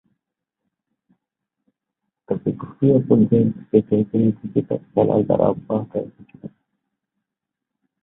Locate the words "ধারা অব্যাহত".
5.27-5.91